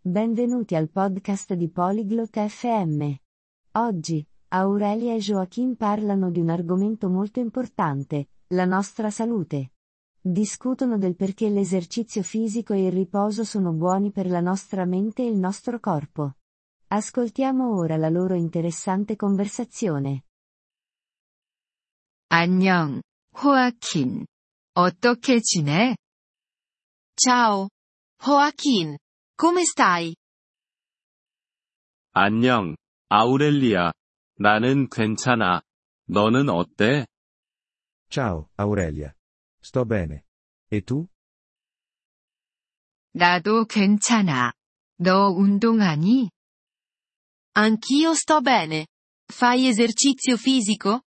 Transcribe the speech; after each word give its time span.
Benvenuti 0.00 0.75
al 0.75 0.89
podcast 0.89 1.53
di 1.55 1.69
Polyglot 1.69 2.39
FM. 2.47 3.11
Oggi, 3.73 4.25
Aurelia 4.49 5.13
e 5.13 5.17
Joachim 5.17 5.75
parlano 5.75 6.29
di 6.29 6.39
un 6.39 6.49
argomento 6.49 7.09
molto 7.09 7.39
importante, 7.39 8.29
la 8.47 8.65
nostra 8.65 9.09
salute. 9.09 9.71
Discutono 10.19 10.97
del 10.97 11.15
perché 11.15 11.49
l'esercizio 11.49 12.21
fisico 12.23 12.73
e 12.73 12.85
il 12.85 12.91
riposo 12.91 13.43
sono 13.43 13.71
buoni 13.73 14.11
per 14.11 14.27
la 14.27 14.39
nostra 14.39 14.85
mente 14.85 15.23
e 15.23 15.27
il 15.27 15.37
nostro 15.37 15.79
corpo. 15.79 16.35
Ascoltiamo 16.87 17.75
ora 17.75 17.97
la 17.97 18.09
loro 18.09 18.35
interessante 18.35 19.15
conversazione. 19.15 20.23
안녕, 22.29 23.01
호아킨. 23.33 24.25
어떻게 24.73 25.41
지내? 25.41 25.95
Ciao. 27.17 27.67
Joaquin. 28.19 28.97
Come 29.40 29.62
stai? 29.64 30.14
안녕, 32.12 32.76
아우렐리아. 33.08 33.92
나는 34.38 34.88
괜찮아. 34.88 35.62
너는 36.06 36.48
어때? 36.48 37.06
Ciao, 38.08 38.48
Aurelia. 38.58 39.12
Sto 39.62 39.84
bene. 39.84 40.22
E 40.70 40.80
tu? 40.80 41.08
나도 43.12 43.66
괜찮아. 43.66 44.52
너 44.98 45.28
운동하니? 45.30 46.30
Anch'io 47.54 48.12
sto 48.14 48.40
bene. 48.42 48.86
Fai 49.32 49.66
esercizio 49.66 50.36
fisico? 50.36 51.00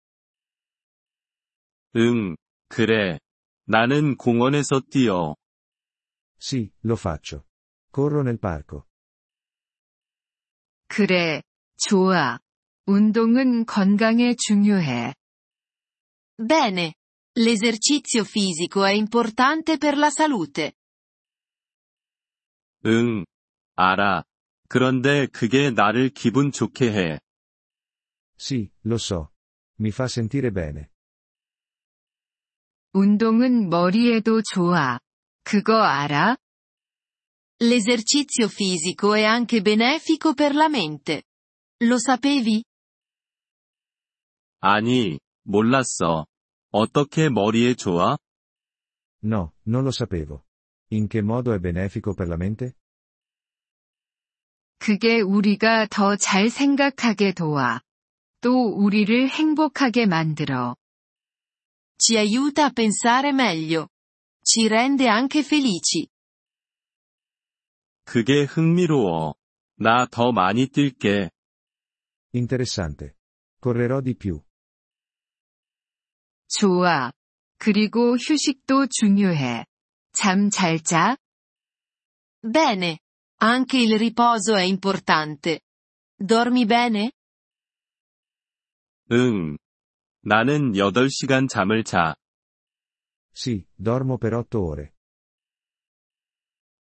응, 1.96 2.36
그래. 2.68 3.18
나는 3.66 4.16
공원에서 4.16 4.80
뛰어. 4.90 5.36
Sì, 6.38 6.70
lo 6.84 6.96
faccio. 6.96 7.44
Corro 7.93 8.23
nel 8.23 8.39
parco. 8.39 8.87
그래, 10.87 11.43
좋아. 11.77 12.39
운동은 12.87 13.65
건강에 13.67 14.33
중요해. 14.35 15.13
Bene. 16.37 16.95
L'esercizio 17.35 18.23
fisico 18.23 18.83
è 18.83 18.93
importante 18.93 19.77
per 19.77 19.97
la 19.97 20.09
salute. 20.09 20.73
응, 22.87 23.25
알아. 23.75 24.23
그런데 24.67 25.27
그게 25.27 25.69
나를 25.69 26.09
기분 26.09 26.51
좋게 26.51 26.91
해. 26.91 27.19
Sì, 28.35 28.71
lo 28.85 28.95
so. 28.95 29.29
Mi 29.79 29.89
fa 29.91 30.05
sentire 30.05 30.51
bene. 30.51 30.89
운동은 32.93 33.69
머리에도 33.69 34.41
좋아. 34.41 34.99
그거 35.43 35.81
알아? 35.81 36.37
L'esercizio 37.62 38.48
fisico 38.48 39.14
è 39.14 39.24
anche 39.24 39.60
benefico 39.62 40.34
per 40.34 40.54
la 40.54 40.68
mente. 40.68 41.24
Lo 41.84 41.98
sapevi? 41.98 42.64
아니, 44.60 45.18
몰랐어. 45.44 46.26
어떻게 46.70 47.28
머리에 47.28 47.74
좋아? 47.74 48.16
No, 49.22 49.52
non 49.66 49.82
lo 49.84 49.90
sapevo. 49.90 50.44
In 50.90 51.06
che 51.08 51.22
modo 51.22 51.52
è 51.52 51.58
benefico 51.58 52.14
per 52.14 52.28
la 52.28 52.36
mente? 52.36 52.74
그게 54.78 55.20
우리가 55.20 55.86
더 55.88 56.16
잘 56.16 56.50
생각하게 56.50 57.32
도와. 57.32 57.82
또 58.40 58.68
우리를 58.68 59.28
행복하게 59.28 60.06
만들어. 60.06 60.76
Ci 61.98 62.16
aiuta 62.16 62.66
a 62.66 62.70
pensare 62.70 63.32
meglio. 63.32 63.88
Ci 64.40 64.68
rende 64.68 65.08
anche 65.08 65.42
felici. 65.42 66.08
그게 68.05 68.43
흥미로워. 68.43 69.35
나 69.77 70.05
더 70.05 70.31
많이 70.31 70.67
뛸게. 70.67 71.29
Interessante. 72.33 73.13
Correrò 73.61 74.01
di 74.01 74.13
più. 74.15 74.41
좋아. 76.47 77.11
그리고 77.57 78.15
휴식도 78.17 78.87
중요해. 78.87 79.65
잠 80.11 80.49
잘 80.49 80.79
자? 80.83 81.17
Bene. 82.41 82.99
Anche 83.41 83.77
il 83.77 83.97
riposo 83.97 84.55
è 84.55 84.63
importante. 84.63 85.61
Dormi 86.17 86.65
bene? 86.65 87.11
응. 89.11 89.57
나는 90.21 90.73
8시간 90.75 91.47
잠을 91.47 91.83
자. 91.83 92.15
Sì, 93.33 93.65
dormo 93.75 94.17
per 94.17 94.33
otto 94.35 94.63
ore. 94.63 94.93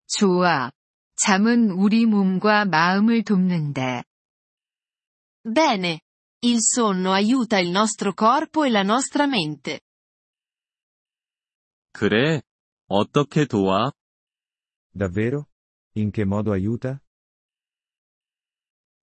좋아. 0.07 0.71
잠은 1.16 1.70
우리 1.70 2.06
몸과 2.06 2.64
마음을 2.64 3.22
돕는데. 3.24 4.02
Bene. 5.44 6.00
Il 6.42 6.60
sonno 6.60 7.12
aiuta 7.12 7.58
il 7.58 7.68
nostro 7.68 8.14
corpo 8.14 8.64
e 8.64 8.70
la 8.70 8.82
nostra 8.82 9.26
mente. 9.26 9.80
그래? 11.92 12.40
어떻게 12.88 13.44
도와? 13.44 13.92
Davvero? 14.94 15.46
In 15.96 16.10
che 16.12 16.24
modo 16.24 16.52
aiuta? 16.52 17.00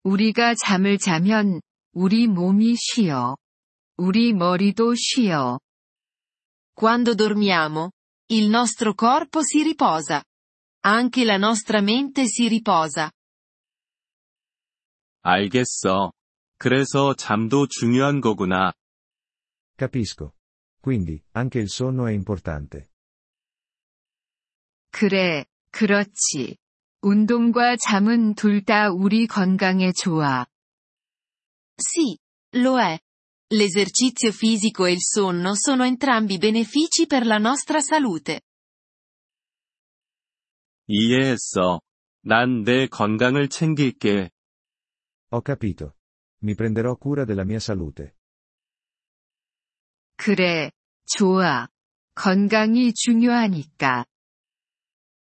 우리가 0.04 0.54
잠을 0.54 0.98
자면 0.98 1.60
우리 1.92 2.26
몸이 2.26 2.76
쉬어. 2.76 3.36
우리 3.96 4.32
머리도 4.32 4.94
쉬어. 4.94 5.58
Quando 6.74 7.14
dormiamo, 7.14 7.90
il 8.28 8.48
nostro 8.48 8.94
corpo 8.94 9.40
si 9.42 9.62
riposa. 9.62 10.22
Anche 10.84 11.24
la 11.24 11.36
nostra 11.36 11.80
mente 11.80 12.26
si 12.26 12.48
riposa. 12.48 13.10
알겠어. 15.22 16.12
그래서 16.58 17.14
잠도 17.14 17.66
중요한 17.66 18.20
거구나. 18.20 18.72
Capisco. 19.76 20.32
Quindi, 20.80 21.20
anche 21.32 21.58
il 21.58 21.68
sonno 21.68 22.06
è 22.06 22.12
importante. 22.12 22.88
그래, 24.92 25.44
그렇지. 25.72 26.56
운동과 27.02 27.76
잠은 27.76 28.34
둘 28.34 28.64
다 28.64 28.88
우리 28.90 29.26
건강에 29.26 29.92
좋아. 29.92 30.46
Sì, 31.76 32.16
lo 32.54 32.78
è. 32.80 32.98
L'esercizio 33.52 34.32
fisico 34.32 34.86
e 34.86 34.92
il 34.92 35.02
sonno 35.02 35.54
sono 35.54 35.84
entrambi 35.84 36.38
benefici 36.38 37.06
per 37.06 37.26
la 37.26 37.38
nostra 37.38 37.80
salute. 37.80 38.42
이해했어. 40.90 41.80
난 42.22 42.64
내 42.64 42.86
건강을 42.86 43.48
챙길게. 43.48 44.30
Ho 45.30 45.42
capito. 45.44 45.94
Mi 46.42 46.54
prenderò 46.54 46.96
cura 46.96 47.24
della 47.24 47.44
mia 47.44 47.58
salute. 47.58 48.12
그래, 50.16 50.70
좋아. 51.04 51.68
건강이 52.14 52.92
중요하니까. 52.94 54.06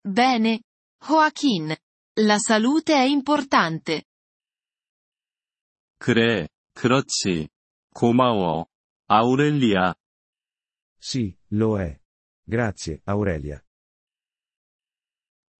Bene. 0.03 0.61
Joaquin. 1.01 1.75
La 2.17 2.37
salute 2.37 2.93
è 2.93 3.05
importante. 3.05 4.03
그래, 5.99 6.47
그렇지. 6.73 7.49
고마워. 7.93 8.67
아우렐리아. 9.07 9.95
Sì, 10.99 11.37
lo 11.51 11.79
è. 11.79 11.97
Grazie, 12.43 13.01
Aurelia. 13.05 13.63